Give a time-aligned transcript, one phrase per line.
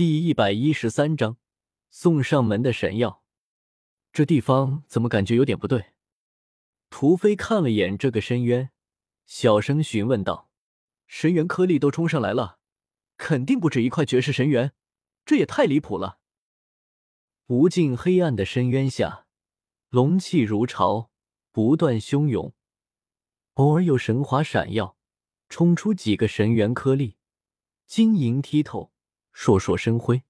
[0.00, 1.36] 第一百一十三章
[1.90, 3.22] 送上门的神药。
[4.14, 5.92] 这地方怎么感觉有点不对？
[6.88, 8.70] 屠飞看了眼这个深渊，
[9.26, 10.48] 小声询问道
[11.06, 12.60] ：“神元颗粒都冲上来了，
[13.18, 14.72] 肯定不止一块绝世神元，
[15.26, 16.18] 这也太离谱了。”
[17.48, 19.26] 无尽黑暗的深渊下，
[19.90, 21.10] 龙气如潮，
[21.52, 22.54] 不断汹涌，
[23.56, 24.96] 偶尔有神华闪耀，
[25.50, 27.18] 冲出几个神元颗粒，
[27.86, 28.94] 晶莹剔透。
[29.34, 30.22] 烁烁生辉，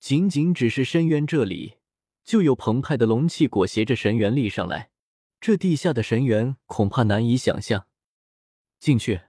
[0.00, 1.78] 仅仅只是深渊这里，
[2.24, 4.90] 就有澎湃的龙气裹挟着神元力上来。
[5.40, 7.86] 这地下的神元恐怕难以想象。
[8.78, 9.22] 进去，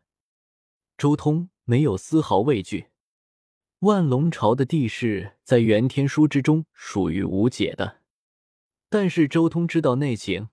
[0.97, 2.87] 周通没有丝毫畏惧。
[3.79, 8.01] 万龙朝的地势在元天书之中属于无解的，
[8.89, 10.49] 但是周通知道内情，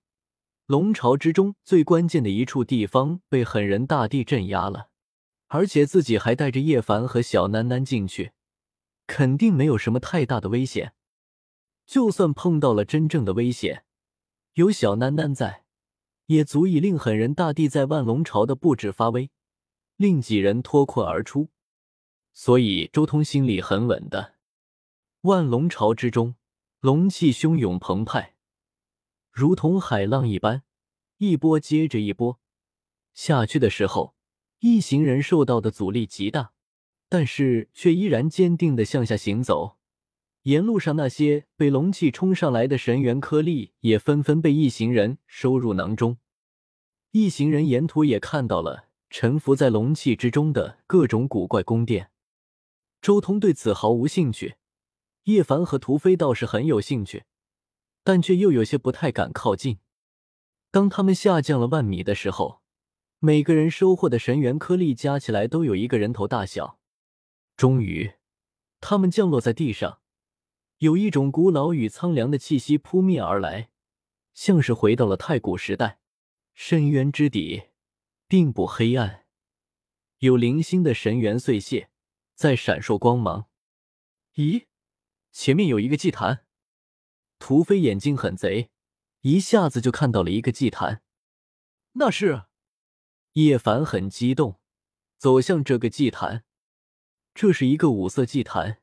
[0.66, 4.89] 龙朝之中最关键的一处地方被狠人大帝镇压了。
[5.52, 8.32] 而且自己还带着叶凡和小楠楠进去，
[9.09, 10.95] 肯定没有什么太大的危险。
[11.84, 13.84] 就算碰到了真正的危险，
[14.52, 15.65] 有小楠楠在，
[16.26, 19.32] 也足以令狠人大帝在万龙朝的布置发威，
[19.96, 21.48] 令几人脱困而出。
[22.32, 24.37] 所以周通心里很稳的。
[25.23, 26.37] 万龙朝之中，
[26.78, 28.37] 龙气汹涌澎湃，
[29.32, 30.62] 如同海浪一般，
[31.16, 32.38] 一波接着一波
[33.12, 34.15] 下去的时候。
[34.60, 36.52] 一行人受到的阻力极大，
[37.08, 39.78] 但是却依然坚定的向下行走。
[40.42, 46.18] 沿路上那些被龙气冲上来的神元颗粒也纷纷被一行人收入囊中。
[47.12, 52.10] 一行人沿途也看到了沉浮在龙气之中的各种古怪宫殿。
[53.00, 54.56] 周通对此毫无兴趣，
[55.24, 57.24] 叶凡和屠飞倒是很有兴趣，
[58.04, 59.78] 但却又有些不太敢靠近。
[60.70, 62.59] 当他们下降了万米的时候。
[63.23, 66.81] 每个人收获的神元颗粒加起来都有一个人头大小。
[67.54, 68.15] 终于，
[68.81, 70.00] 他们降落在地上，
[70.78, 73.69] 有一种古老与苍凉的气息扑面而来，
[74.32, 76.00] 像是回到了太古时代。
[76.54, 77.65] 深渊之底
[78.27, 79.27] 并不黑暗，
[80.21, 81.91] 有零星的神元碎屑
[82.34, 83.50] 在闪烁光芒。
[84.37, 84.65] 咦，
[85.31, 86.47] 前面有一个祭坛。
[87.39, 88.71] 屠飞眼睛很贼，
[89.21, 91.03] 一下子就看到了一个祭坛。
[91.93, 92.44] 那是。
[93.35, 94.61] 叶凡很激动，
[95.17, 96.45] 走向这个祭坛。
[97.33, 98.81] 这是一个五色祭坛，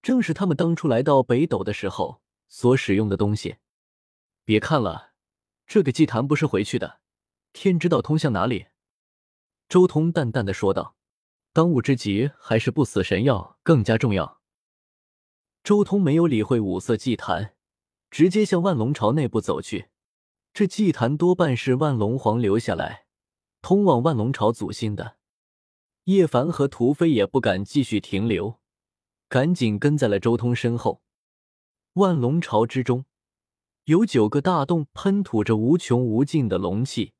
[0.00, 3.56] 正是他们当初来到北斗的时候所使用的东西。
[4.44, 5.12] 别看了，
[5.66, 7.00] 这个祭坛不是回去的，
[7.52, 8.68] 天知道通向哪里。
[9.68, 10.96] 周通淡淡的说道
[11.52, 14.40] ：“当务之急还是不死神药更加重要。”
[15.62, 17.54] 周通没有理会五色祭坛，
[18.10, 19.90] 直接向万龙朝内部走去。
[20.52, 23.01] 这祭坛多半是万龙皇留下来。
[23.72, 25.16] 通往万龙朝祖先的
[26.04, 28.60] 叶凡和屠飞也不敢继续停留，
[29.30, 31.00] 赶紧跟在了周通身后。
[31.94, 33.06] 万龙朝之中
[33.84, 37.14] 有九个大洞，喷吐着无穷无尽的龙气，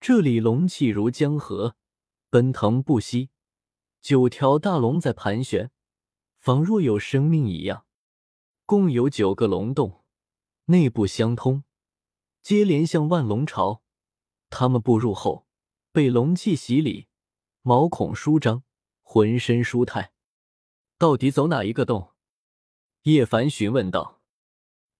[0.00, 1.76] 这里龙气如江河，
[2.30, 3.28] 奔腾不息。
[4.00, 5.70] 九条大龙在盘旋，
[6.38, 7.84] 仿若有生命一样。
[8.64, 10.02] 共有九个龙洞，
[10.64, 11.64] 内部相通，
[12.40, 13.81] 接连向万龙朝。
[14.52, 15.48] 他们步入后，
[15.92, 17.08] 被龙气洗礼，
[17.62, 18.62] 毛孔舒张，
[19.00, 20.12] 浑身舒泰。
[20.98, 22.12] 到底走哪一个洞？
[23.04, 24.20] 叶凡询问道。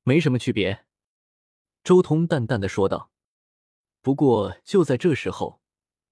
[0.05, 0.87] 没什么区别，
[1.85, 3.13] 周通淡淡的说道。
[4.01, 5.61] 不过就在这时候，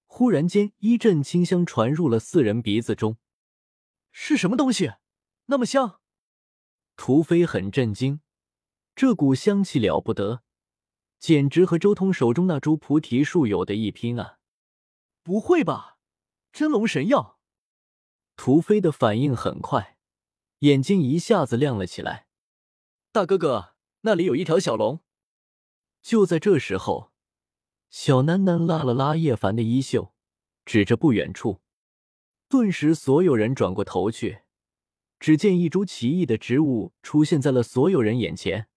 [0.05, 3.17] 忽然间一阵清香传入了四人鼻子中。
[4.11, 4.93] 是什么东西？
[5.47, 5.99] 那么香？
[6.95, 8.21] 屠飞很震惊，
[8.95, 10.43] 这股香气了不得。
[11.21, 14.39] 简直和周通手中那株菩提树有的一拼啊！
[15.21, 15.99] 不会吧，
[16.51, 17.37] 真龙神药！
[18.35, 19.99] 屠飞的反应很快，
[20.59, 22.25] 眼睛一下子亮了起来。
[23.11, 25.01] 大哥哥，那里有一条小龙。
[26.01, 27.11] 就在这时候，
[27.91, 30.15] 小楠楠拉了拉叶凡的衣袖，
[30.65, 31.61] 指着不远处。
[32.49, 34.41] 顿时，所有人转过头去，
[35.19, 38.69] 只见一株奇异的植物出现在了所有人眼前。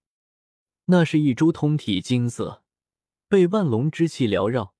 [0.86, 2.62] 那是一株通体金色、
[3.26, 4.74] 被万龙之气缭绕、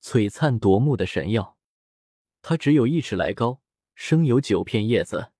[0.00, 1.58] 璀璨夺目的神药。
[2.42, 3.60] 它只有一尺来高，
[3.94, 5.32] 生有九片叶子，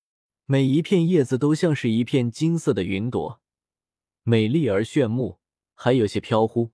[0.46, 3.40] 每一片叶子都像是一片金色的云朵，
[4.25, 5.38] 美丽而炫目，
[5.75, 6.72] 还有些飘忽。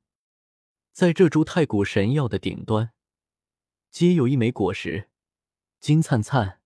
[0.92, 2.92] 在这株太古神药的顶端，
[3.90, 5.10] 皆有一枚果实，
[5.80, 6.60] 金灿灿。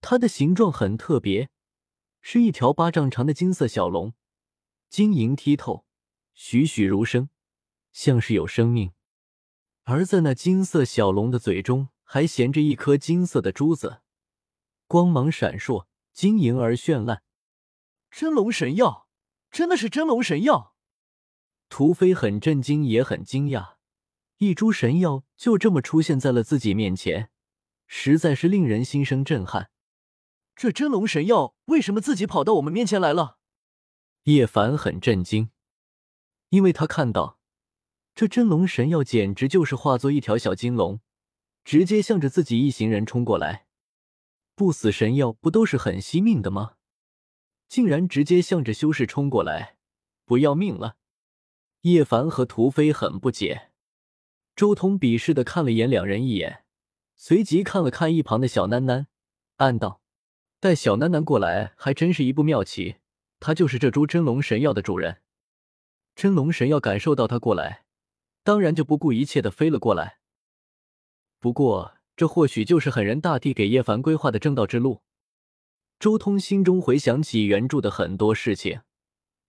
[0.00, 1.50] 它的形状很特别，
[2.22, 4.14] 是一条巴掌长的金色小龙，
[4.88, 5.84] 晶莹剔透。
[6.40, 7.30] 栩栩如生，
[7.90, 8.92] 像是有生命。
[9.82, 14.02] 而在那金色小龙的嘴中，还衔着一颗金色的珠子，
[14.86, 17.24] 光芒闪烁，晶莹而绚烂。
[18.08, 19.08] 真龙神药，
[19.50, 20.76] 真的是真龙神药！
[21.68, 23.74] 屠飞很震惊，也很惊讶，
[24.36, 27.30] 一株神药就这么出现在了自己面前，
[27.88, 29.70] 实在是令人心生震撼。
[30.54, 33.38] 这真龙神药为什么自己跑到我们面前来了？
[34.22, 35.50] 叶凡很震惊，
[36.50, 37.38] 因为他看到
[38.14, 41.00] 这真龙神药简直就是化作一条小金龙，
[41.64, 43.66] 直接向着自己一行人冲过来。
[44.54, 46.72] 不死神药不都是很惜命的吗？
[47.68, 49.76] 竟然直接向着修士冲过来，
[50.24, 50.96] 不要命了！
[51.82, 53.70] 叶凡和屠飞很不解，
[54.56, 56.64] 周通鄙视的看了眼两人一眼，
[57.14, 59.06] 随即看了看一旁的小囡囡，
[59.58, 60.00] 暗道：
[60.58, 62.96] 带小囡囡过来还真是一步妙棋。
[63.38, 65.22] 他就是这株真龙神药的主人。
[66.18, 67.84] 真龙神药感受到他过来，
[68.42, 70.18] 当然就不顾一切的飞了过来。
[71.38, 75.02] 不过，这或许就是狠人大帝给叶凡规划的正道之路。
[76.00, 78.80] 周通心中回想起原著的很多事情，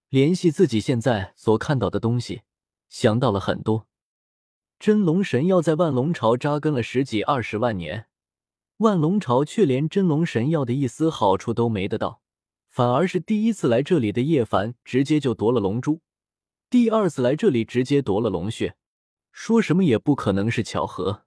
[0.10, 2.44] 联系自己现在所看到的东西，
[2.88, 3.88] 想到了很多。
[4.78, 8.06] 真龙神药在万龙朝扎根了十几二十万年，
[8.78, 12.22] 万龙朝却连真龙神药的一丝好处都没得到。
[12.70, 16.02] 反而是第一次来这里的叶凡直接就夺了龙珠，
[16.70, 18.76] 第二次来这里直接夺了龙血，
[19.32, 21.26] 说什么也不可能是巧合。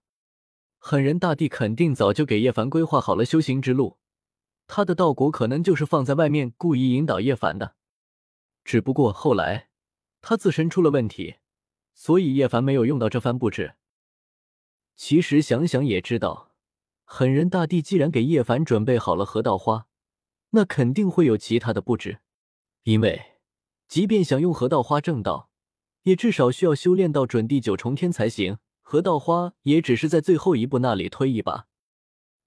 [0.78, 3.98] 狠人大帝肯定早就给叶凡规划好了修行之路，
[4.68, 7.74] 他的道果可能就是放在外面故意引导叶凡的。
[8.62, 9.68] 只不过后来
[10.20, 11.38] 他自身出了问题，
[11.92, 13.74] 所以叶凡没有用到这番布置。
[14.94, 16.52] 其实想想也知道，
[17.02, 19.88] 狠人大帝既然给叶凡准备好了河道花。
[20.50, 22.20] 那肯定会有其他的布置，
[22.82, 23.31] 因为
[23.92, 25.50] 即便想用河道花正道，
[26.04, 28.56] 也至少需要修炼到准地九重天才行。
[28.80, 31.66] 河道花也只是在最后一步那里推一把。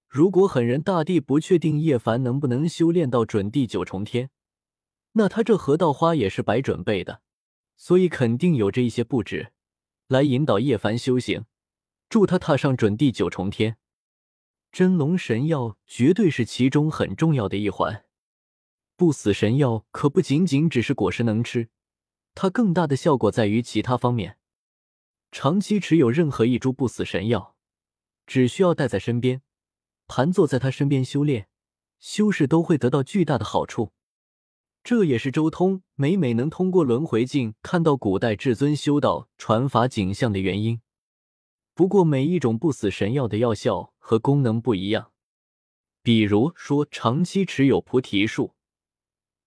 [0.08, 4.30] 如果狠人大帝不确定叶凡能不能修炼到准地九重天，
[5.12, 7.20] 那他这河道花也是白准备的。
[7.76, 9.52] 所以肯定有着一些布置，
[10.08, 11.44] 来引导叶凡修行，
[12.08, 13.76] 助他踏上准地九重天。
[14.72, 18.05] 真龙神药绝对是其中很重要的一环。
[18.96, 21.68] 不死神药可不仅仅只是果实能吃，
[22.34, 24.38] 它更大的效果在于其他方面。
[25.30, 27.56] 长期持有任何一株不死神药，
[28.26, 29.42] 只需要带在身边，
[30.06, 31.48] 盘坐在他身边修炼，
[32.00, 33.92] 修士都会得到巨大的好处。
[34.82, 40.80] 这也是周通每每能通过轮回镜看到古代至尊修道传法景象的原因。
[41.74, 45.12] 不过，每一种不死神药的药效和功能不一样。
[46.02, 48.54] 比如说，长期持有菩提树，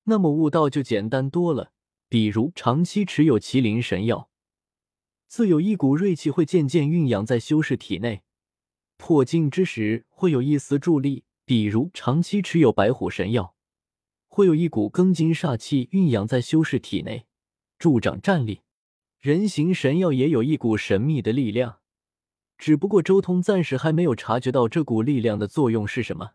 [0.09, 1.71] 那么悟道就简单多了。
[2.09, 4.29] 比如，长期持有麒麟神药，
[5.27, 8.23] 自有一股锐气会渐渐蕴养在修士体内，
[8.97, 11.23] 破境之时会有一丝助力。
[11.45, 13.55] 比如，长期持有白虎神药，
[14.27, 17.27] 会有一股庚金煞气蕴养在修士体内，
[17.77, 18.61] 助长战力。
[19.19, 21.79] 人形神药也有一股神秘的力量。
[22.57, 26.31] 只不过周通暂时还没有察觉到这股力量的作用是什么，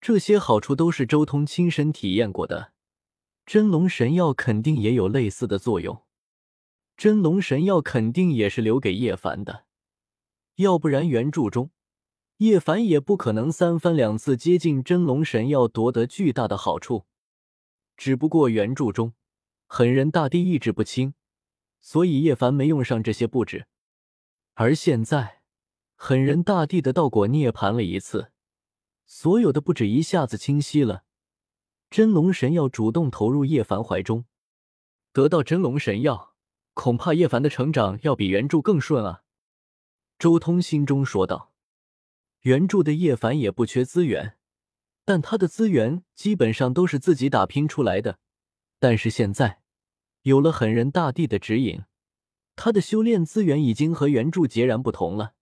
[0.00, 2.72] 这些好处都是周通亲身体验过的。
[3.46, 6.02] 真龙神药肯定也有类似的作用，
[6.96, 9.66] 真龙神药肯定也是留给叶凡的，
[10.56, 11.70] 要不然原著中
[12.38, 17.06] 叶凡也不可能三番两次接近真龙神药夺得巨大的好处。
[17.96, 19.14] 只不过原著中
[19.68, 21.14] 狠人大帝意志不清，
[21.80, 23.68] 所以叶凡没用上这些布置。
[24.54, 25.42] 而现在，
[25.94, 28.32] 狠人大帝的道果涅槃了一次，
[29.06, 31.04] 所有的布置一下子清晰了。
[31.88, 34.24] 真龙神药主动投入叶凡怀中，
[35.12, 36.34] 得到真龙神药，
[36.74, 39.22] 恐怕叶凡的成长要比原著更顺啊！
[40.18, 41.52] 周通心中说道。
[42.42, 44.36] 原著的叶凡也不缺资源，
[45.04, 48.18] 但他的资源基本上都是自己打拼出来的。
[48.78, 49.62] 但是现在，
[50.22, 51.84] 有了狠人大帝的指引。
[52.56, 55.34] 他的修炼资源已经和原著截然不同了。